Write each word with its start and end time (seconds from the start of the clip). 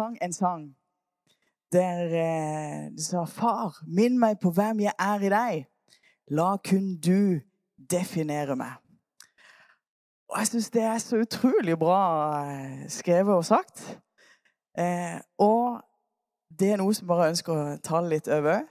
sang 0.00 0.16
en 0.24 0.32
sang 0.32 0.68
der 1.72 2.04
eh, 2.04 2.90
de 2.96 3.02
sa 3.04 3.24
Far, 3.24 3.78
minn 3.86 4.18
meg 4.18 4.40
på 4.42 4.50
hvem 4.54 4.80
jeg 4.82 4.94
er 4.98 5.24
i 5.24 5.30
deg. 5.30 5.66
La 6.34 6.56
kun 6.66 6.96
du 6.98 7.40
definere 7.90 8.56
meg. 8.58 8.78
Og 10.30 10.38
jeg 10.38 10.50
syns 10.50 10.70
det 10.74 10.82
er 10.86 10.98
så 11.02 11.22
utrolig 11.24 11.76
bra 11.78 12.00
eh, 12.46 12.84
skrevet 12.90 13.34
og 13.34 13.46
sagt. 13.46 13.82
Eh, 14.78 15.18
og 15.38 15.80
det 16.60 16.72
er 16.72 16.82
noe 16.82 16.94
som 16.94 17.10
bare 17.10 17.30
ønsker 17.32 17.54
å 17.54 17.78
ta 17.82 18.02
litt 18.04 18.30
over. 18.30 18.62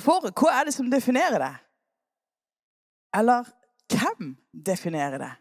For 0.00 0.24
hva 0.32 0.54
er 0.58 0.68
det 0.68 0.76
som 0.76 0.88
definerer 0.92 1.40
deg? 1.40 1.60
Eller 3.14 3.48
hvem 3.92 4.34
definerer 4.66 5.20
det? 5.20 5.32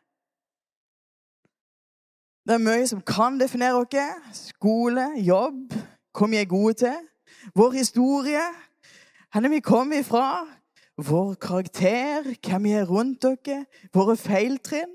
Det 2.44 2.54
er 2.54 2.60
mye 2.60 2.88
som 2.88 3.02
kan 3.02 3.40
definere 3.40 3.80
oss. 3.80 4.50
Skole, 4.52 5.06
jobb, 5.24 5.72
hva 6.12 6.28
vi 6.28 6.42
er 6.42 6.50
gode 6.52 6.74
til. 6.74 6.98
Vår 7.56 7.72
historie, 7.72 8.44
hvor 9.32 9.50
vi 9.50 9.60
kommer 9.60 10.00
ifra. 10.00 10.46
Vår 10.98 11.34
karakter, 11.34 12.24
hvem 12.48 12.64
vi 12.64 12.72
er 12.72 12.90
rundt 12.90 13.24
dere. 13.24 13.66
Våre 13.94 14.18
feiltrinn, 14.18 14.92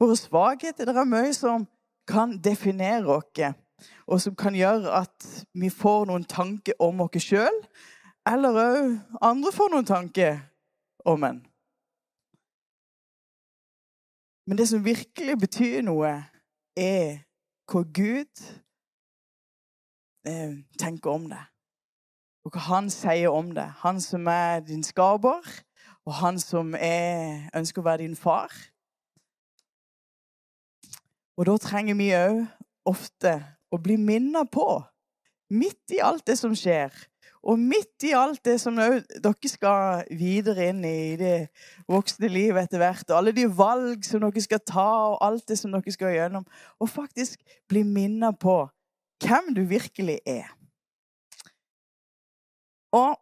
våre 0.00 0.16
svakheter. 0.16 0.88
Det 0.88 0.96
er 0.96 1.04
mye 1.04 1.34
som 1.36 1.66
kan 2.08 2.38
definere 2.44 3.18
oss, 3.18 3.52
og 4.06 4.20
som 4.20 4.34
kan 4.34 4.54
gjøre 4.54 4.90
at 5.02 5.26
vi 5.54 5.68
får 5.68 6.06
noen 6.08 6.24
tanker 6.24 6.80
om 6.80 7.00
oss 7.04 7.20
sjøl. 7.20 7.60
Eller 8.26 8.56
òg 8.62 8.96
andre 9.20 9.52
får 9.52 9.70
noen 9.70 9.86
tanker 9.86 10.40
om 11.04 11.28
en. 11.28 11.44
Men 14.46 14.58
det 14.58 14.68
som 14.68 14.84
virkelig 14.84 15.38
betyr 15.38 15.82
noe, 15.82 16.14
er 16.76 17.24
hva 17.66 17.82
Gud 17.82 18.42
eh, 20.28 20.52
tenker 20.78 21.10
om 21.10 21.28
det. 21.30 21.42
Og 22.46 22.54
hva 22.54 22.62
han 22.68 22.90
sier 22.92 23.34
om 23.34 23.50
det. 23.56 23.66
Han 23.82 24.00
som 24.00 24.28
er 24.30 24.60
din 24.66 24.84
skaper, 24.86 25.42
og 26.06 26.14
han 26.20 26.38
som 26.38 26.74
er, 26.78 27.48
ønsker 27.56 27.82
å 27.82 27.88
være 27.88 28.04
din 28.04 28.16
far. 28.18 28.52
Og 31.36 31.48
da 31.48 31.56
trenger 31.60 31.98
vi 31.98 32.12
òg 32.16 32.44
ofte 32.86 33.34
å 33.74 33.80
bli 33.82 33.98
minnet 33.98 34.48
på, 34.54 34.68
midt 35.50 35.96
i 35.96 36.00
alt 36.02 36.24
det 36.28 36.38
som 36.38 36.54
skjer, 36.56 36.94
og 37.46 37.58
midt 37.62 38.02
i 38.08 38.12
alt 38.18 38.42
det 38.44 38.56
som 38.58 38.78
dere 38.78 39.48
skal 39.50 40.06
videre 40.18 40.70
inn 40.72 40.82
i 40.86 41.14
det 41.18 41.48
voksne 41.90 42.30
livet 42.30 42.66
etter 42.66 42.82
hvert, 42.82 43.06
og 43.10 43.20
alle 43.20 43.34
de 43.36 43.46
valg 43.46 44.02
som 44.06 44.24
dere 44.24 44.42
skal 44.42 44.62
ta, 44.66 44.88
og 45.12 45.20
alt 45.22 45.46
det 45.46 45.58
som 45.60 45.74
dere 45.74 45.94
skal 45.94 46.14
gjennom, 46.16 46.46
og 46.82 46.90
faktisk 46.90 47.38
bli 47.70 47.84
minnet 47.86 48.38
på 48.42 48.64
hvem 49.22 49.54
du 49.54 49.62
virkelig 49.70 50.18
er. 50.26 50.50
Og 52.96 53.14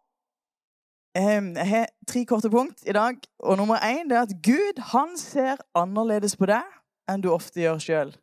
eh, 1.18 1.44
jeg 1.44 1.68
har 1.68 1.86
tre 2.08 2.24
korte 2.24 2.50
punkt 2.50 2.84
i 2.86 2.92
dag. 2.92 3.16
Og 3.38 3.56
nummer 3.58 3.76
én 3.76 4.12
er 4.12 4.22
at 4.22 4.34
Gud 4.44 4.80
han 4.92 5.16
ser 5.18 5.60
annerledes 5.74 6.36
på 6.36 6.48
deg 6.50 6.64
enn 7.10 7.24
du 7.24 7.30
ofte 7.34 7.60
gjør 7.60 7.82
sjøl. 7.82 8.14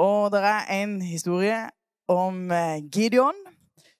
Og 0.00 0.32
det 0.32 0.42
er 0.44 0.68
en 0.82 1.00
historie 1.04 1.60
om 2.10 2.50
eh, 2.50 2.82
Gideon 2.92 3.36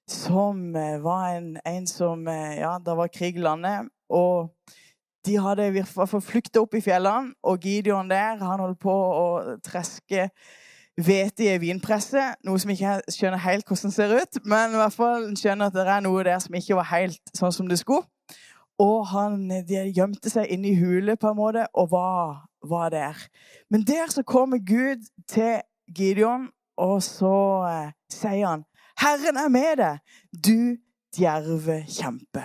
som 0.09 0.77
eh, 0.77 0.99
var 1.03 1.37
en, 1.37 1.57
en 1.67 1.87
som 1.87 2.27
eh, 2.29 2.59
Ja, 2.61 2.79
det 2.79 2.97
var 2.97 3.13
krig 3.13 3.37
i 3.37 3.45
landet. 3.45 3.89
Og 4.09 4.51
de 5.27 5.39
hadde 5.39 5.69
i 5.69 5.77
hvert 5.77 6.11
fall 6.11 6.25
flykta 6.25 6.63
opp 6.63 6.75
i 6.75 6.83
fjellene, 6.83 7.35
og 7.43 7.63
Gideon 7.63 8.11
der 8.11 8.41
han 8.43 8.61
holdt 8.61 8.81
på 8.83 8.93
å 8.93 9.57
treske 9.63 10.27
hvete 10.99 11.47
i 11.47 11.53
ei 11.53 11.61
vinpresse. 11.63 12.25
Noe 12.45 12.61
som 12.61 12.73
ikke 12.75 12.99
skjønner 13.13 13.41
helt 13.45 13.69
hvordan 13.69 13.93
det 13.93 13.97
ser 13.97 14.17
ut, 14.19 14.41
men 14.45 14.75
i 14.75 14.81
hvert 14.81 14.97
fall 14.97 15.29
skjønner 15.39 15.71
at 15.71 15.77
det 15.77 15.87
er 15.87 16.03
noe 16.05 16.25
der 16.27 16.43
som 16.43 16.59
ikke 16.59 16.81
var 16.81 16.91
helt 16.91 17.37
sånn 17.39 17.55
som 17.55 17.71
det 17.71 17.79
skulle. 17.81 18.09
Og 18.83 19.07
han, 19.13 19.47
de 19.69 19.85
gjemte 19.95 20.33
seg 20.33 20.51
inne 20.51 20.73
i 20.73 20.79
hule 20.81 21.15
på 21.21 21.31
en 21.31 21.39
måte 21.39 21.69
og 21.79 21.93
var, 21.93 22.49
var 22.67 22.91
der. 22.91 23.21
Men 23.71 23.87
der 23.87 24.11
så 24.11 24.25
kommer 24.27 24.59
Gud 24.59 25.05
til 25.31 25.61
Gideon, 25.87 26.49
og 26.81 27.03
så 27.05 27.37
eh, 27.69 27.93
sier 28.11 28.49
han 28.49 28.65
Herren 29.03 29.37
er 29.37 29.49
med 29.51 29.77
deg, 29.81 30.19
du 30.31 30.77
djerve 31.17 31.83
kjempe. 31.91 32.45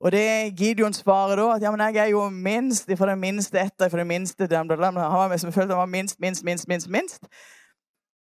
Og 0.00 0.12
det 0.12 0.54
Gideon 0.58 0.92
svarer 0.92 1.40
da, 1.40 1.46
at 1.54 1.62
ja, 1.64 1.70
men 1.72 1.80
jeg 1.80 2.02
er 2.04 2.10
jo 2.12 2.28
minst 2.30 2.90
fra 2.98 3.08
den 3.10 3.20
minste 3.20 3.58
etter 3.58 3.88
fra 3.88 3.98
den 3.98 4.10
minste 4.10 4.46
Han 4.50 4.68
var 4.68 5.28
med 5.28 5.38
som 5.38 5.52
følte 5.52 5.74
han 5.74 5.78
var 5.78 5.86
minst, 5.86 6.20
minst, 6.20 6.44
minst, 6.44 6.68
minst, 6.68 6.88
minst. 6.88 7.26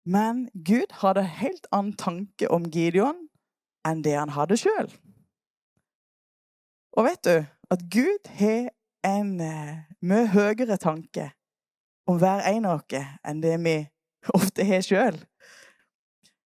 Men 0.06 0.48
Gud 0.64 0.92
hadde 1.02 1.22
helt 1.22 1.66
annen 1.72 1.92
tanke 1.92 2.50
om 2.50 2.64
Gideon 2.64 3.28
enn 3.86 4.02
det 4.04 4.16
han 4.16 4.32
hadde 4.32 4.56
sjøl. 4.56 4.88
Og 6.96 7.04
vet 7.04 7.24
du 7.24 7.44
at 7.70 7.84
Gud 7.92 8.30
har 8.40 8.70
en 9.04 9.34
uh, 9.40 9.76
mye 10.00 10.26
høyere 10.32 10.76
tanke 10.80 11.30
om 12.08 12.16
hver 12.18 12.40
en 12.48 12.64
av 12.64 12.80
oss 12.80 13.04
enn 13.28 13.42
det 13.44 13.58
vi 13.60 13.76
ofte 14.34 14.64
har 14.64 14.80
sjøl. 14.82 15.20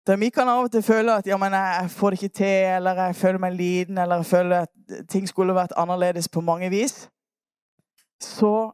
Der 0.08 0.16
vi 0.16 0.30
kan 0.32 0.48
av 0.48 0.64
og 0.64 0.70
til 0.72 0.80
føle 0.82 1.12
at 1.20 1.26
ja, 1.26 1.36
jeg 1.36 1.90
får 1.90 2.10
det 2.10 2.22
ikke 2.22 2.34
til, 2.34 2.46
eller 2.76 3.02
jeg 3.02 3.16
føler 3.16 3.38
meg 3.38 3.52
liten, 3.52 3.98
eller 3.98 4.16
jeg 4.16 4.26
føler 4.26 4.64
at 4.64 5.08
ting 5.08 5.28
skulle 5.28 5.54
vært 5.54 5.74
annerledes 5.76 6.28
på 6.28 6.40
mange 6.40 6.70
vis, 6.70 7.10
så 8.20 8.70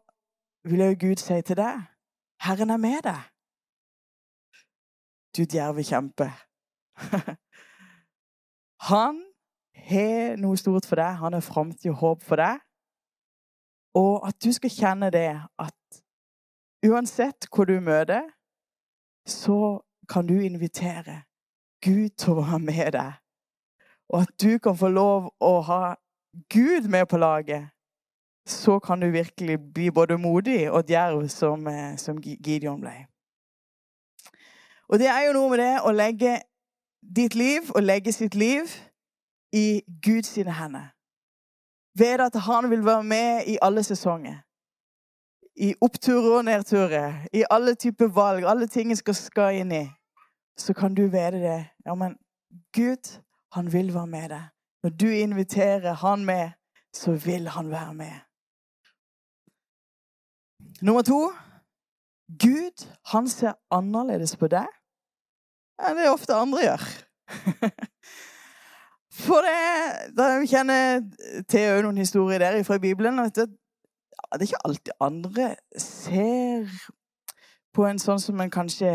vil 0.65 0.85
jo 0.85 0.97
Gud 1.01 1.17
si 1.19 1.41
til 1.43 1.57
deg 1.57 1.81
Herren 2.45 2.71
er 2.71 2.77
med 2.77 3.03
deg. 3.03 3.19
Du 5.37 5.43
djerve 5.43 5.83
kjempe. 5.83 6.29
Han 8.91 9.19
har 9.75 10.37
noe 10.39 10.57
stort 10.57 10.87
for 10.87 11.01
deg. 11.01 11.17
Han 11.19 11.35
har 11.35 11.43
framtid 11.43 11.91
og 11.91 11.97
håp 11.97 12.23
for 12.23 12.39
deg. 12.39 12.63
Og 13.99 14.29
at 14.29 14.39
du 14.45 14.53
skal 14.53 14.71
kjenne 14.71 15.11
det 15.11 15.33
at 15.59 16.01
uansett 16.87 17.49
hvor 17.51 17.67
du 17.67 17.81
møter, 17.81 18.23
så 19.27 19.81
kan 20.09 20.27
du 20.27 20.41
invitere 20.41 21.23
Gud 21.85 22.09
til 22.19 22.33
å 22.33 22.43
være 22.43 22.59
med 22.59 22.93
deg. 22.97 23.13
Og 24.13 24.21
at 24.21 24.33
du 24.43 24.59
kan 24.59 24.77
få 24.77 24.89
lov 24.89 25.31
å 25.41 25.55
ha 25.65 25.95
Gud 26.53 26.89
med 26.89 27.07
på 27.09 27.17
laget. 27.17 27.71
Så 28.47 28.79
kan 28.79 29.01
du 29.01 29.09
virkelig 29.11 29.59
bli 29.75 29.91
både 29.91 30.19
modig 30.19 30.71
og 30.71 30.85
djerv, 30.89 31.29
som, 31.29 31.67
eh, 31.67 31.97
som 31.97 32.19
Gideon 32.21 32.81
ble. 32.81 33.07
Og 34.89 34.99
det 34.99 35.09
er 35.09 35.27
jo 35.27 35.33
noe 35.33 35.51
med 35.51 35.59
det 35.59 35.81
å 35.81 35.93
legge 35.93 36.41
ditt 37.01 37.35
liv 37.35 37.71
og 37.75 37.83
legge 37.83 38.13
sitt 38.13 38.35
liv 38.35 38.69
i 39.53 39.83
Guds 40.03 40.35
hender. 40.35 40.93
Ved 41.99 42.21
at 42.21 42.35
han 42.35 42.71
vil 42.71 42.85
være 42.85 43.05
med 43.05 43.45
i 43.47 43.59
alle 43.63 43.83
sesonger. 43.83 44.43
I 45.57 45.75
oppturer 45.81 46.39
og 46.39 46.45
nedturer. 46.45 47.27
I 47.33 47.45
alle 47.51 47.75
typer 47.75 48.07
valg. 48.07 48.45
Alle 48.47 48.67
ting 48.67 48.91
jeg 48.91 48.99
skal, 48.99 49.15
skal 49.15 49.61
inn 49.61 49.73
i 49.73 49.85
så 50.57 50.75
kan 50.75 50.95
du 50.95 51.03
vite 51.03 51.31
det. 51.31 51.67
Ja, 51.87 51.95
men 51.95 52.17
Gud, 52.73 53.21
han 53.53 53.73
vil 53.73 53.95
være 53.95 54.07
med 54.07 54.29
deg. 54.29 54.43
Når 54.83 54.91
du 54.91 55.09
inviterer 55.09 55.93
han 55.93 56.25
med, 56.25 56.51
så 56.95 57.13
vil 57.13 57.49
han 57.49 57.71
være 57.71 57.95
med. 57.95 58.15
Nummer 60.83 61.03
to 61.03 61.33
Gud, 62.29 62.87
han 63.07 63.29
ser 63.29 63.53
annerledes 63.71 64.37
på 64.37 64.49
deg 64.49 64.67
enn 65.85 65.99
det 65.99 66.07
ofte 66.09 66.37
andre 66.39 66.63
gjør. 66.63 66.85
For 69.25 69.47
det, 69.47 70.15
da 70.17 70.29
kjenner 70.47 71.03
til 71.51 71.83
noen 71.85 71.99
historier 71.99 72.39
der 72.43 72.63
fra 72.67 72.79
Bibelen. 72.79 73.19
Vet 73.23 73.43
du, 74.35 74.41
det 74.41 74.49
er 74.49 74.53
ikke 74.53 74.67
alltid 74.69 74.93
andre 75.01 75.49
ser 75.81 76.71
på 77.75 77.87
en 77.89 77.99
sånn 77.99 78.21
som 78.23 78.41
en 78.41 78.53
kanskje 78.53 78.93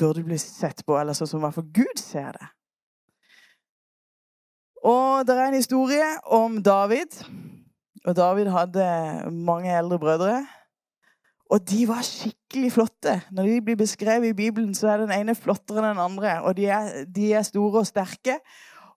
burde 0.00 0.24
bli 0.26 0.38
sett 0.40 0.82
på, 0.86 0.96
eller 0.98 1.14
sånn 1.14 1.30
som 1.30 1.42
i 1.42 1.46
hvert 1.46 1.58
fall 1.58 1.70
Gud 1.74 2.00
ser 2.00 2.34
det. 2.38 2.48
Og 4.82 5.26
det 5.26 5.36
er 5.36 5.44
en 5.46 5.60
historie 5.60 6.08
om 6.34 6.58
David. 6.62 7.20
Og 8.02 8.16
David 8.18 8.50
hadde 8.50 8.86
mange 9.30 9.70
eldre 9.70 9.98
brødre. 10.02 10.40
Og 11.52 11.60
de 11.70 11.84
var 11.86 12.02
skikkelig 12.02 12.72
flotte. 12.72 13.20
Når 13.30 13.46
de 13.46 13.60
blir 13.62 13.76
beskrevet 13.76 14.32
i 14.32 14.34
Bibelen, 14.34 14.74
så 14.74 14.88
er 14.88 15.04
den 15.04 15.12
ene 15.14 15.36
flottere 15.38 15.84
enn 15.84 15.92
den 15.92 16.02
andre. 16.02 16.40
Og 16.42 16.56
de 16.56 16.66
er, 16.66 17.04
de 17.06 17.30
er 17.36 17.46
store 17.46 17.84
og 17.84 17.86
sterke. 17.86 18.38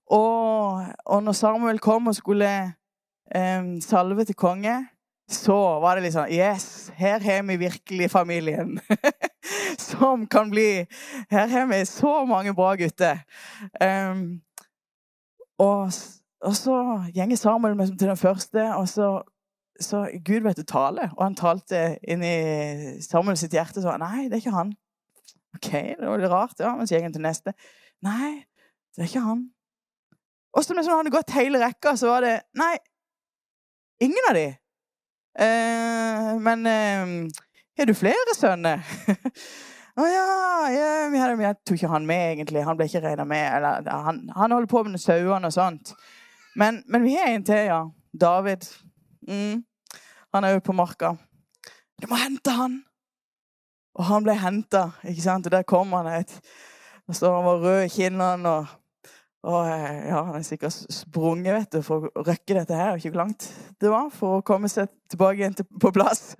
Og, 0.09 0.81
og, 1.05 1.23
når 1.23 1.37
Samuel 1.37 1.79
kom 1.79 2.07
og 2.07 2.15
skulle 2.15 2.49
eh, 3.35 3.67
salve 3.81 4.25
til 4.25 4.37
konge, 4.39 4.77
så 5.31 5.55
var 5.81 5.97
det 5.97 6.05
litt 6.05 6.13
sånn 6.13 6.29
Yes, 6.29 6.91
her 6.97 7.23
har 7.23 7.45
vi 7.47 7.57
virkelig 7.57 8.11
familien. 8.13 8.77
som 9.77 10.25
kan 10.27 10.49
bli 10.49 10.85
Her 11.29 11.47
har 11.47 11.67
vi 11.69 11.85
så 11.85 12.25
mange 12.25 12.53
bra 12.53 12.75
gutter. 12.75 13.21
Um, 13.81 14.41
og, 15.57 15.91
og, 16.41 16.55
så 16.57 16.75
gjenger 17.15 17.39
Samuel 17.39 17.77
til 17.97 18.09
den 18.09 18.19
første, 18.19 18.65
og 18.75 18.89
så, 18.89 19.09
så 19.79 20.05
Gud 20.25 20.43
vet 20.45 20.59
du 20.59 20.63
taler. 20.67 21.13
Og 21.17 21.23
han 21.23 21.37
talte 21.39 21.97
inn 22.03 22.23
i 22.25 22.37
Samuel 23.05 23.39
sitt 23.39 23.55
hjerte 23.55 23.83
så 23.83 23.95
Nei, 24.01 24.27
det 24.27 24.39
er 24.39 24.43
ikke 24.43 24.57
han. 24.57 24.75
OK, 25.55 25.71
det 25.71 26.03
var 26.03 26.19
litt 26.19 26.31
rart. 26.33 26.59
ja, 26.59 26.75
Men 26.75 26.87
så 26.87 26.97
gikk 26.97 27.07
han 27.07 27.15
til 27.15 27.25
neste. 27.25 27.55
Nei, 28.03 28.43
det 28.95 29.05
er 29.05 29.09
ikke 29.09 29.25
han. 29.25 29.47
Og 30.55 30.63
så 30.63 30.75
mens 30.75 30.87
han 30.87 30.99
hadde 30.99 31.15
gått 31.15 31.35
hele 31.35 31.59
rekka, 31.63 31.95
så 31.99 32.11
var 32.11 32.27
det 32.27 32.35
Nei, 32.59 32.75
ingen 34.03 34.29
av 34.29 34.37
de. 34.37 34.49
Eh, 35.39 36.29
men 36.39 36.65
eh, 36.65 37.31
har 37.77 37.85
du 37.85 37.93
flere 37.97 38.35
sønner? 38.37 38.83
Å 39.95 40.03
oh, 40.03 40.07
ja, 40.11 40.23
ja 40.71 40.87
vi 41.07 41.19
hadde, 41.21 41.37
jeg 41.39 41.55
tok 41.63 41.77
ikke 41.77 41.91
han 41.93 42.07
med, 42.07 42.23
egentlig. 42.33 42.65
Han 42.67 42.75
ble 42.75 42.87
ikke 42.89 43.03
regna 43.05 43.23
med. 43.27 43.45
Eller, 43.57 43.85
han, 43.87 44.25
han, 44.35 44.51
holder 44.51 44.67
på 44.67 44.81
med 44.83 44.99
sauene 44.99 45.47
og 45.47 45.55
sånt. 45.55 45.93
Men, 46.59 46.81
men, 46.91 47.05
vi 47.07 47.13
har 47.15 47.31
en 47.31 47.45
til, 47.47 47.61
ja. 47.69 47.79
David. 48.11 48.67
Mm. 49.27 49.63
Han 50.35 50.43
er 50.43 50.57
ute 50.57 50.67
på 50.67 50.75
marka. 50.75 51.13
Du 52.01 52.09
må 52.11 52.19
hente 52.19 52.51
han! 52.51 52.81
Og 53.95 54.03
han 54.09 54.25
ble 54.25 54.35
henta, 54.35 54.89
ikke 55.07 55.23
sant? 55.23 55.47
Og 55.47 55.55
der 55.55 55.63
kom 55.67 55.95
han. 55.95 56.11
Et, 56.11 56.33
og 57.07 57.15
så 57.15 57.31
han 57.31 57.47
var 57.47 57.63
rød 57.63 57.85
i 57.85 57.93
kinnene. 57.93 58.51
Og, 58.51 58.75
og 59.45 59.67
ja, 59.69 60.21
han 60.25 60.39
er 60.39 60.45
sikkert 60.45 60.77
sprunget 60.89 61.53
vet 61.53 61.75
du, 61.75 61.81
for 61.85 62.07
å 62.07 62.23
røkke 62.25 62.55
dette 62.57 62.77
her. 62.77 62.97
Ikke 62.97 63.11
hvor 63.13 63.21
langt 63.25 63.45
det 63.81 63.91
var 63.93 64.09
for 64.13 64.39
å 64.39 64.45
komme 64.45 64.69
seg 64.71 64.89
tilbake 65.11 65.43
igjen 65.43 65.57
til, 65.59 65.67
på 65.81 65.91
plass. 65.93 66.33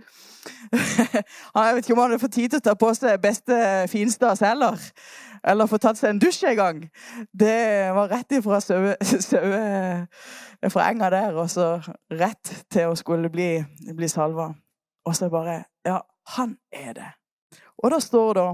jeg 0.76 1.76
vet 1.78 1.84
ikke 1.84 1.94
om 1.94 2.02
han 2.02 2.16
hadde 2.16 2.22
fått 2.24 2.36
tid 2.38 2.54
til 2.54 2.62
å 2.62 2.66
ta 2.66 2.76
på 2.80 2.90
seg 2.98 3.22
beste 3.22 3.60
finstas 3.92 4.42
heller. 4.46 4.82
Eller 5.46 5.70
få 5.70 5.78
tatt 5.82 6.00
seg 6.00 6.16
en 6.16 6.22
dusj 6.22 6.48
en 6.50 6.58
gang. 6.58 6.82
Det 7.30 7.58
var 7.94 8.10
rett 8.10 8.38
ifra 8.40 8.58
saue 8.64 8.96
fra 10.74 10.88
enga 10.90 11.12
der, 11.14 11.38
og 11.38 11.52
så 11.54 11.76
rett 12.10 12.54
til 12.74 12.90
å 12.90 12.98
skulle 12.98 13.30
bli, 13.30 13.60
bli 13.94 14.10
salva. 14.10 14.50
Og 15.06 15.18
så 15.18 15.30
bare 15.30 15.62
Ja, 15.86 16.00
han 16.34 16.58
er 16.74 16.94
det. 16.98 17.12
Og 17.84 17.92
da 17.94 18.02
står 18.02 18.34
det 18.34 18.46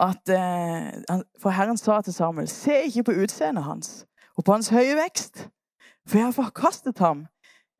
at 0.00 0.28
eh, 0.28 1.20
For 1.40 1.50
Herren 1.50 1.76
sa 1.76 2.00
til 2.00 2.14
Samuel, 2.14 2.48
se 2.48 2.82
ikke 2.88 3.04
på 3.04 3.16
utseendet 3.24 3.64
hans 3.64 4.06
og 4.36 4.44
på 4.44 4.52
hans 4.52 4.68
høye 4.68 4.96
vekst, 4.98 5.48
for 6.08 6.18
jeg 6.18 6.26
har 6.26 6.34
forkastet 6.34 6.98
ham. 6.98 7.26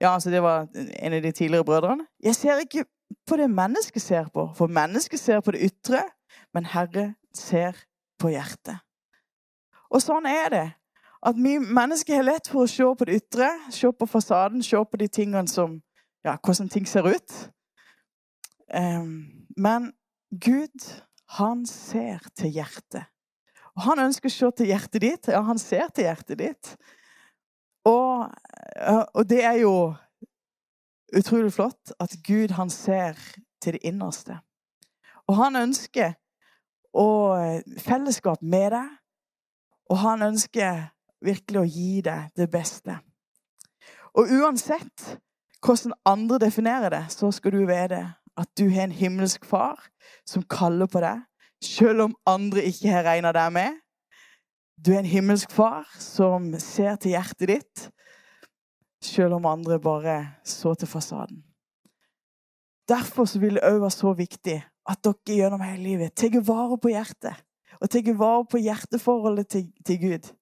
Ja, 0.01 0.15
altså 0.15 0.31
Det 0.31 0.43
var 0.43 0.69
en 0.75 1.13
av 1.13 1.23
de 1.23 1.33
tidligere 1.33 1.65
brødrene. 1.65 2.07
Jeg 2.23 2.35
ser 2.35 2.59
ikke 2.59 2.85
på 3.27 3.37
det 3.37 3.51
mennesket 3.51 4.03
ser 4.03 4.29
på, 4.35 4.51
for 4.55 4.67
mennesket 4.67 5.21
ser 5.21 5.41
på 5.41 5.51
det 5.51 5.61
ytre, 5.61 6.03
men 6.55 6.65
Herre 6.65 7.15
ser 7.35 7.77
på 8.19 8.29
hjertet. 8.29 8.79
Og 9.91 10.03
sånn 10.03 10.27
er 10.27 10.49
det. 10.51 10.67
At 11.25 11.37
vi 11.41 11.57
mennesker 11.59 12.19
har 12.19 12.27
lett 12.27 12.49
for 12.51 12.65
å 12.65 12.71
se 12.71 12.85
på 12.85 13.07
det 13.09 13.19
ytre, 13.23 13.49
se 13.73 13.91
på 13.93 14.07
fasaden, 14.07 14.63
se 14.63 14.77
på 14.77 15.01
de 15.01 15.09
tingene 15.09 15.49
som 15.49 15.81
Ja, 16.25 16.39
hvordan 16.41 16.71
ting 16.73 16.87
ser 16.89 17.05
ut. 17.05 17.33
Um, 18.73 19.45
men 19.61 19.91
Gud, 20.41 20.87
han 21.39 21.65
ser 21.67 22.23
til 22.37 22.53
hjertet. 22.55 23.09
Og 23.75 23.83
han 23.89 24.05
ønsker 24.05 24.31
å 24.31 24.35
se 24.35 24.51
til 24.61 24.71
hjertet 24.71 25.03
ditt. 25.03 25.29
Ja, 25.33 25.43
han 25.43 25.59
ser 25.59 25.89
til 25.91 26.07
hjertet 26.07 26.39
ditt. 26.39 26.75
Og, 27.91 28.31
og 29.15 29.25
det 29.29 29.43
er 29.45 29.59
jo 29.65 29.75
utrolig 31.15 31.53
flott 31.53 31.95
at 32.01 32.15
Gud, 32.27 32.55
han 32.55 32.71
ser 32.71 33.19
til 33.63 33.77
det 33.77 33.83
innerste. 33.87 34.39
Og 35.27 35.39
han 35.41 35.59
ønsker 35.59 36.15
å 36.95 37.09
fellesskap 37.83 38.43
med 38.43 38.71
deg. 38.77 38.93
Og 39.91 40.01
han 40.01 40.23
ønsker 40.25 40.87
virkelig 41.25 41.61
å 41.61 41.69
gi 41.69 42.01
deg 42.05 42.31
det 42.39 42.49
beste. 42.53 42.97
Og 44.15 44.31
uansett 44.31 45.17
hvordan 45.65 45.97
andre 46.07 46.39
definerer 46.45 46.93
det, 46.93 47.05
så 47.13 47.31
skal 47.33 47.57
du 47.57 47.65
vite 47.67 48.05
at 48.37 48.51
du 48.59 48.69
har 48.71 48.89
en 48.89 48.95
himmelsk 48.95 49.45
far 49.47 49.81
som 50.27 50.45
kaller 50.51 50.91
på 50.91 51.03
deg, 51.05 51.23
selv 51.65 52.09
om 52.09 52.17
andre 52.27 52.65
ikke 52.69 52.93
har 52.93 53.07
regna 53.07 53.33
deg 53.33 53.53
med. 53.55 53.81
Du 54.77 54.93
er 54.93 55.03
en 55.03 55.09
himmelsk 55.09 55.53
far 55.55 55.87
som 56.03 56.51
ser 56.59 56.97
til 57.01 57.15
hjertet 57.15 57.49
ditt, 57.49 57.89
selv 59.05 59.39
om 59.39 59.47
andre 59.47 59.79
bare 59.81 60.17
så 60.45 60.75
til 60.75 60.91
fasaden. 60.91 61.45
Derfor 62.89 63.29
vil 63.41 63.57
det 63.57 63.65
òg 63.65 63.81
være 63.81 63.95
så 63.95 64.13
viktig 64.13 64.59
at 64.91 65.01
dere 65.05 65.37
gjennom 65.39 65.63
hele 65.65 65.83
livet 65.83 66.17
tar 66.17 66.41
vare 66.45 66.79
på 66.79 66.93
hjertet. 66.93 67.37
Og 67.81 67.91
tar 67.91 68.17
vare 68.19 68.45
på 68.51 68.61
hjerteforholdet 68.61 69.49
til, 69.49 69.69
til 69.87 70.01
Gud. 70.01 70.33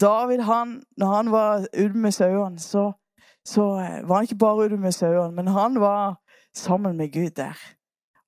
David, 0.00 0.40
han, 0.40 0.82
når 0.96 1.06
han 1.06 1.30
var 1.30 1.66
ute 1.76 1.98
med 1.98 2.12
sauene, 2.12 2.58
så, 2.58 2.92
så, 3.44 3.62
eh, 3.80 4.08
var 4.08 4.14
han 4.14 4.24
ikke 4.24 4.40
bare 4.40 4.66
ute 4.66 4.76
med 4.76 4.92
sauene, 4.92 5.34
men 5.36 5.46
han 5.52 5.80
var 5.80 6.16
sammen 6.54 6.96
med 6.96 7.12
Gud 7.12 7.30
der. 7.36 7.58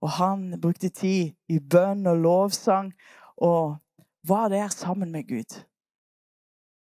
Og 0.00 0.10
han 0.10 0.60
brukte 0.60 0.88
tid 0.88 1.32
i 1.48 1.58
bønn 1.58 2.06
og 2.06 2.16
lovsang 2.16 2.92
og 3.36 3.76
var 4.28 4.48
der 4.48 4.68
sammen 4.68 5.12
med 5.12 5.28
Gud. 5.28 5.64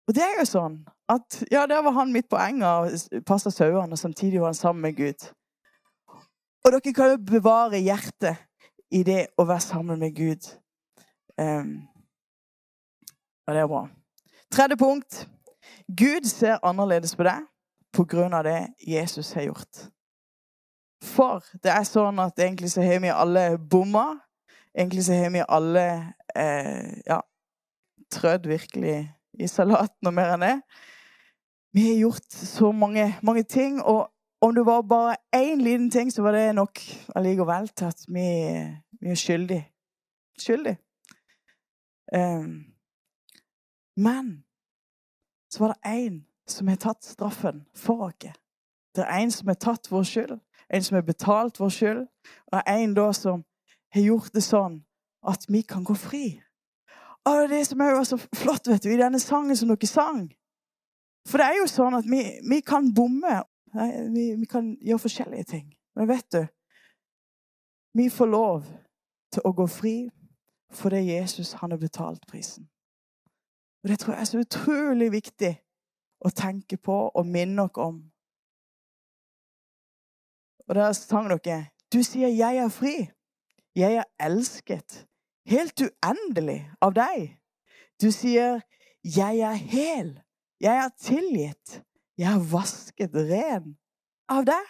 Og 0.08 0.14
det 0.14 0.22
er 0.24 0.40
jo 0.40 0.46
sånn 0.48 0.80
at 1.10 1.42
ja, 1.52 1.66
der 1.66 1.82
var 1.82 1.94
han 1.98 2.12
midt 2.12 2.28
på 2.30 2.38
enga 2.40 2.70
og 2.82 3.22
passa 3.26 3.50
sauene, 3.50 3.92
og 3.92 3.98
samtidig 3.98 4.40
var 4.40 4.52
han 4.52 4.58
sammen 4.58 4.82
med 4.82 4.96
Gud. 4.96 5.28
Og 6.64 6.72
dere 6.72 6.92
kan 6.94 7.12
jo 7.12 7.20
bevare 7.30 7.80
hjertet 7.80 8.40
i 8.90 9.02
det 9.06 9.30
å 9.38 9.46
være 9.46 9.64
sammen 9.64 10.00
med 10.02 10.16
Gud. 10.16 10.48
Um, 11.38 11.86
og 13.46 13.54
det 13.54 13.62
er 13.62 13.70
bra. 13.70 13.84
Tredje 14.52 14.76
punkt. 14.76 15.22
Gud 15.86 16.26
ser 16.28 16.60
annerledes 16.66 17.14
på 17.16 17.24
deg 17.26 17.46
på 17.94 18.04
grunn 18.06 18.34
av 18.34 18.44
det 18.46 18.72
Jesus 18.86 19.32
har 19.34 19.48
gjort. 19.48 19.86
For 21.00 21.44
det 21.64 21.72
er 21.72 21.86
sånn 21.88 22.20
at 22.20 22.38
egentlig 22.38 22.70
så 22.74 22.84
har 22.84 23.00
vi 23.00 23.12
alle 23.12 23.44
bomma. 23.58 24.20
Egentlig 24.76 25.06
så 25.06 25.16
har 25.16 25.32
vi 25.32 25.42
alle 25.46 25.84
eh, 26.36 27.00
ja, 27.06 27.20
trødd 28.12 28.46
virkelig 28.50 28.98
i 29.40 29.48
salaten 29.48 30.10
og 30.10 30.14
mer 30.14 30.34
enn 30.34 30.44
det. 30.44 30.56
Vi 31.72 31.86
har 31.86 32.00
gjort 32.02 32.34
så 32.34 32.72
mange, 32.74 33.06
mange 33.22 33.44
ting, 33.46 33.78
og 33.82 34.10
om 34.40 34.54
det 34.54 34.64
var 34.66 34.82
bare 34.82 35.16
én 35.36 35.62
liten 35.62 35.90
ting, 35.90 36.10
så 36.12 36.22
var 36.22 36.32
det 36.32 36.54
nok 36.54 36.80
allikevel 37.16 37.68
til 37.68 37.84
at 37.84 38.04
vi, 38.08 38.26
vi 39.00 39.10
er 39.10 39.18
skyldige. 39.18 39.66
Skyldig. 40.40 40.76
Um, 42.16 42.64
men 43.96 44.44
så 45.50 45.64
var 45.64 45.74
det 45.74 45.90
én 45.90 46.20
som 46.48 46.68
har 46.68 46.76
tatt 46.76 47.04
straffen 47.04 47.66
for 47.76 48.06
oss. 48.08 48.32
Det 48.94 49.04
er 49.04 49.22
en 49.22 49.30
som 49.30 49.48
har 49.48 49.54
tatt 49.60 49.90
vår 49.90 50.02
skyld, 50.02 50.40
en 50.70 50.82
som 50.82 50.94
har 50.94 51.02
betalt 51.02 51.60
vår 51.60 51.72
skyld, 51.74 52.04
og 52.52 52.62
en 52.66 52.94
da 52.94 53.12
som 53.12 53.44
har 53.94 54.02
gjort 54.02 54.34
det 54.34 54.44
sånn 54.46 54.80
at 55.26 55.44
vi 55.48 55.62
kan 55.62 55.84
gå 55.84 55.94
fri. 55.98 56.40
Og 57.28 57.48
det 57.50 57.64
som 57.66 57.80
er 57.80 57.98
så 58.04 58.16
flott 58.16 58.68
vet 58.68 58.82
du, 58.82 58.90
i 58.92 59.00
denne 59.00 59.20
sangen 59.20 59.56
som 59.56 59.68
dere 59.68 59.88
sang. 59.88 60.28
For 61.28 61.38
det 61.38 61.48
er 61.50 61.58
jo 61.60 61.66
sånn 61.68 61.98
at 61.98 62.06
vi, 62.08 62.22
vi 62.48 62.60
kan 62.64 62.88
bomme. 62.94 63.42
Vi, 63.70 64.24
vi, 64.34 64.46
kan 64.50 64.72
gjøre 64.82 65.04
forskjellige 65.04 65.44
ting. 65.44 65.66
Men 65.94 66.08
vet 66.08 66.26
du 66.32 66.40
Vi 67.94 68.08
får 68.10 68.26
lov 68.26 68.64
til 69.34 69.42
å 69.44 69.52
gå 69.52 69.66
fri 69.66 69.94
fordi 70.70 71.00
Jesus 71.10 71.52
han 71.58 71.70
har 71.74 71.78
betalt 71.78 72.26
prisen. 72.30 72.68
Og 73.82 73.88
Det 73.90 73.98
tror 73.98 74.14
jeg 74.14 74.20
er 74.20 74.24
så 74.30 74.38
utrolig 74.38 75.08
viktig 75.12 75.50
å 76.20 76.30
tenke 76.30 76.76
på 76.76 76.96
og 77.08 77.26
minne 77.26 77.64
oss 77.66 77.80
om. 77.82 78.09
Og 80.70 80.76
der 80.76 80.92
sang 80.92 81.26
dere 81.30 81.66
Du 81.92 82.02
sier 82.02 82.28
'jeg 82.28 82.56
er 82.56 82.68
fri'. 82.68 83.10
Jeg 83.74 83.94
er 83.94 84.04
elsket. 84.20 85.06
Helt 85.46 85.80
uendelig 85.80 86.70
av 86.80 86.94
deg. 86.94 87.38
Du 88.02 88.10
sier 88.10 88.60
'jeg 89.04 89.38
er 89.38 89.54
hel'. 89.54 90.20
Jeg 90.60 90.76
er 90.84 90.90
tilgitt. 91.00 91.82
Jeg 92.18 92.34
er 92.34 92.52
vasket 92.52 93.10
ren 93.14 93.76
av 94.28 94.44
deg. 94.44 94.66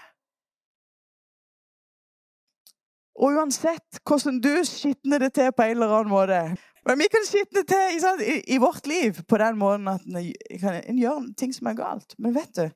Og 3.14 3.36
uansett 3.36 4.00
hvordan 4.06 4.40
du 4.40 4.64
skitner 4.64 5.18
det 5.18 5.34
til 5.34 5.52
på 5.52 5.62
en 5.62 5.70
eller 5.70 5.98
annen 5.98 6.10
måte 6.10 6.56
men 6.88 6.98
vi 6.98 7.06
kan 7.12 7.26
skitne 7.26 7.62
til 7.68 8.24
i, 8.24 8.54
i, 8.54 8.58
vårt 8.58 8.86
liv 8.86 9.12
på 9.28 9.36
den 9.36 9.58
måten 9.58 9.88
at 9.88 10.00
en 10.06 10.16
gjør 10.16 10.80
gjøre 10.96 11.34
ting 11.36 11.54
som 11.54 11.66
er 11.66 11.74
galt. 11.74 12.14
Men 12.18 12.34
vet 12.34 12.56
du 12.56 12.70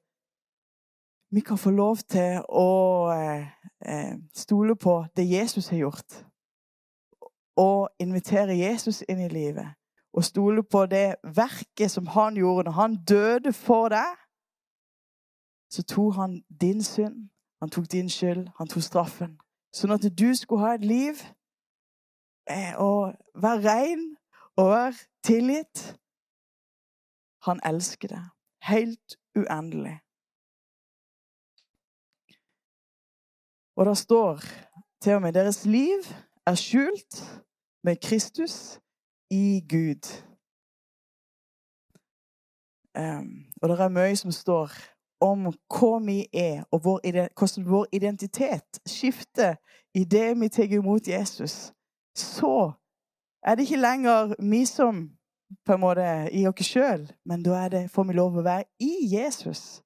Vi 1.35 1.41
kan 1.41 1.59
få 1.59 1.71
lov 1.71 1.97
til 1.97 2.45
å 2.49 2.69
eh, 3.11 3.47
eh, 3.87 4.15
stole 4.35 4.77
på 4.77 5.05
det 5.17 5.25
Jesus 5.27 5.69
har 5.69 5.79
gjort. 5.79 6.27
Og 7.57 7.89
invitere 7.99 8.55
Jesus 8.55 9.03
inn 9.09 9.19
i 9.19 9.29
livet. 9.29 9.67
Og 10.13 10.25
stole 10.25 10.63
på 10.63 10.85
det 10.87 11.17
verket 11.23 11.91
som 11.91 12.07
han 12.07 12.39
gjorde 12.39 12.69
når 12.69 12.77
han 12.79 12.95
døde 13.09 13.53
for 13.53 13.91
deg. 13.91 14.15
Så 15.71 15.83
tok 15.83 16.15
han 16.15 16.39
din 16.61 16.83
synd, 16.83 17.27
han 17.61 17.71
tok 17.71 17.91
din 17.93 18.11
skyld, 18.11 18.47
han 18.59 18.71
tok 18.71 18.87
straffen. 18.87 19.35
Sånn 19.75 19.91
at 19.91 20.07
du 20.07 20.29
skulle 20.39 20.63
ha 20.63 20.77
et 20.79 20.87
liv 20.87 21.19
og 22.79 23.17
være 23.35 23.65
rein 23.67 24.07
og 24.55 24.71
være 24.71 24.95
tilgitt. 25.27 25.83
Han 27.51 27.59
elsker 27.67 28.15
deg 28.15 28.25
helt 28.71 29.19
uendelig. 29.35 30.04
Og 33.77 33.87
det 33.87 33.97
står 33.99 34.41
til 35.03 35.15
og 35.15 35.23
med 35.23 35.33
deres 35.33 35.65
liv 35.67 36.05
er 36.47 36.55
skjult 36.55 37.43
med 37.85 37.97
Kristus 38.03 38.81
i 39.31 39.61
Gud. 39.69 40.05
Um, 42.99 43.45
og 43.63 43.69
det 43.69 43.81
er 43.81 43.89
mye 43.89 44.17
som 44.17 44.33
står 44.33 44.71
om 45.25 45.49
hva 45.51 45.93
vi 46.05 46.21
er, 46.33 46.63
og 46.71 46.81
hvordan 46.85 47.67
vår 47.67 47.87
identitet 47.93 48.81
skifter 48.87 49.57
i 49.95 50.05
det 50.05 50.41
vi 50.41 50.49
tar 50.49 50.71
imot 50.71 51.09
Jesus. 51.09 51.73
Så 52.17 52.73
er 53.43 53.55
det 53.55 53.67
ikke 53.67 53.83
lenger 53.83 54.35
vi 54.39 54.65
som 54.67 55.09
på 55.67 55.75
en 55.75 55.81
måte 55.81 56.07
i 56.33 56.47
oss 56.49 56.67
sjøl, 56.67 57.09
men 57.25 57.43
da 57.43 57.69
det, 57.69 57.89
får 57.91 58.05
vi 58.09 58.17
lov 58.17 58.39
å 58.39 58.45
være 58.45 58.65
i 58.81 59.09
Jesus. 59.15 59.83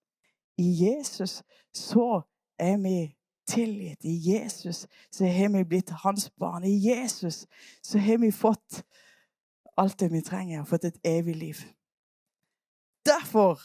I 0.58 0.68
Jesus 0.84 1.42
så 1.74 2.22
er 2.58 2.76
vi 2.82 2.98
tilgitt. 3.48 4.04
I 4.04 4.14
Jesus 4.30 4.86
så 5.10 5.26
har 5.26 5.48
vi 5.56 5.64
blitt 5.64 5.90
hans 6.04 6.28
barn. 6.36 6.64
I 6.64 6.76
Jesus 6.76 7.46
så 7.82 7.98
har 7.98 8.18
vi 8.18 8.32
fått 8.32 8.82
alt 9.78 9.98
det 9.98 10.12
vi 10.12 10.22
trenger, 10.22 10.64
fått 10.64 10.84
et 10.84 11.00
evig 11.06 11.36
liv. 11.36 11.60
Derfor 13.06 13.60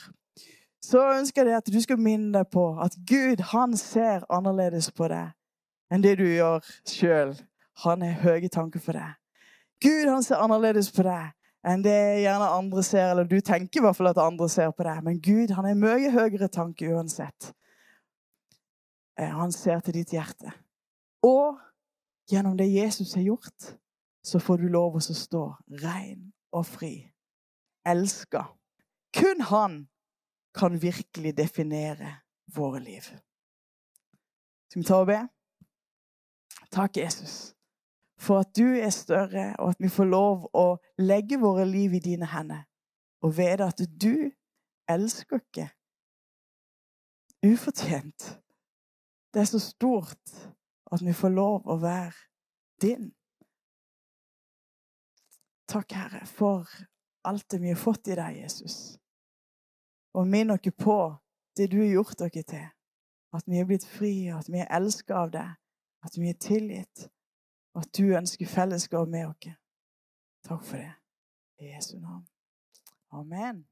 så 0.83 1.01
ønsker 1.17 1.47
jeg 1.47 1.57
at 1.57 1.71
du 1.73 1.79
skal 1.81 1.99
minne 1.99 2.31
deg 2.35 2.49
på 2.53 2.65
at 2.83 2.95
Gud 3.07 3.41
han 3.53 3.77
ser 3.79 4.25
annerledes 4.31 4.91
på 4.91 5.07
deg 5.11 5.33
enn 5.93 6.03
det 6.03 6.17
du 6.19 6.25
gjør 6.27 6.63
sjøl. 6.89 7.33
Han 7.83 8.03
har 8.05 8.19
høye 8.23 8.49
tanker 8.49 8.81
for 8.81 8.97
deg. 8.97 9.15
Gud 9.83 10.09
han 10.09 10.23
ser 10.25 10.41
annerledes 10.43 10.91
på 10.93 11.05
deg 11.07 11.33
enn 11.63 11.83
det 11.83 12.23
gjerne 12.23 12.49
andre 12.57 12.83
ser, 12.83 13.09
eller 13.13 13.27
du 13.27 13.37
tenker 13.39 13.79
i 13.79 13.83
hvert 13.85 13.95
fall 13.95 14.11
at 14.11 14.19
andre 14.19 14.49
ser 14.51 14.73
på 14.75 14.83
deg. 14.83 14.99
Men 15.05 15.19
Gud 15.23 15.53
han 15.55 15.67
har 15.69 15.79
mye 15.79 16.11
høyere 16.11 16.49
tanke 16.51 16.89
uansett. 16.91 17.53
Eh, 19.19 19.29
han 19.29 19.51
ser 19.51 19.79
til 19.79 19.93
ditt 19.93 20.13
hjerte. 20.13 20.51
Og 21.23 21.59
gjennom 22.31 22.57
det 22.57 22.73
Jesus 22.73 23.13
har 23.13 23.23
gjort, 23.23 23.73
så 24.23 24.39
får 24.39 24.57
du 24.57 24.67
lov 24.71 24.97
å 24.97 25.03
stå 25.03 25.43
ren 25.83 26.31
og 26.51 26.65
fri. 26.65 26.93
Elska. 27.85 28.45
Kun 29.13 29.41
han 29.41 29.87
kan 30.55 30.81
virkelig 30.81 31.37
definere 31.37 32.15
våre 32.55 32.79
liv. 32.79 33.03
Skal 34.69 34.81
vi 34.81 34.87
ta 34.87 34.99
og 35.03 35.09
be? 35.09 35.19
Takk, 36.73 36.97
Jesus, 36.97 37.53
for 38.17 38.41
at 38.41 38.55
du 38.57 38.65
er 38.79 38.89
større, 38.89 39.53
og 39.59 39.75
at 39.75 39.81
vi 39.83 39.89
får 39.93 40.07
lov 40.09 40.47
å 40.57 40.77
legge 40.97 41.37
våre 41.37 41.65
liv 41.69 41.93
i 41.93 42.01
dine 42.01 42.25
hender. 42.31 42.63
Og 43.21 43.35
vite 43.37 43.67
at 43.67 43.83
du 44.01 44.31
elsker 44.89 45.43
ikke 45.43 45.67
ufortjent. 47.43 48.42
Det 49.33 49.41
er 49.41 49.45
så 49.45 49.59
stort 49.59 50.49
at 50.91 51.01
vi 51.01 51.13
får 51.13 51.29
lov 51.29 51.67
å 51.67 51.77
være 51.81 52.13
din. 52.81 53.09
Takk, 55.67 55.95
Herre, 55.97 56.25
for 56.29 56.69
alt 57.25 57.47
det 57.51 57.61
vi 57.61 57.71
har 57.71 57.79
fått 57.79 58.11
i 58.13 58.17
deg, 58.19 58.43
Jesus. 58.43 58.77
Og 60.13 60.27
minn 60.29 60.53
oss 60.53 60.69
på 60.77 60.97
det 61.57 61.71
du 61.71 61.79
har 61.81 61.89
gjort 61.95 62.19
dere 62.19 62.43
til. 62.43 62.69
At 63.33 63.47
vi 63.49 63.57
er 63.57 63.65
blitt 63.65 63.85
fri, 63.89 64.29
at 64.29 64.49
vi 64.51 64.61
er 64.61 64.69
elsket 64.69 65.15
av 65.17 65.31
deg, 65.33 65.55
at 66.05 66.17
vi 66.19 66.29
er 66.29 66.37
tilgitt, 66.37 67.07
og 67.73 67.81
at 67.81 67.93
du 67.97 68.13
ønsker 68.13 68.45
fellesskap 68.45 69.09
med 69.09 69.31
oss. 69.31 69.57
Takk 70.45 70.63
for 70.63 70.77
det. 70.77 70.93
I 71.57 71.73
Jesu 71.73 71.97
navn. 71.97 72.27
Amen. 73.09 73.63